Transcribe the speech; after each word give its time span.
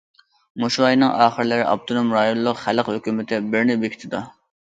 مۇشۇ 0.61 0.85
ئاينىڭ 0.85 1.11
ئاخىرلىرى 1.25 1.67
ئاپتونوم 1.73 2.09
رايونلۇق 2.17 2.59
خەلق 2.63 2.91
ھۆكۈمىتى 2.95 3.41
بىرنى 3.53 3.79
بېكىتىدۇ. 3.85 4.23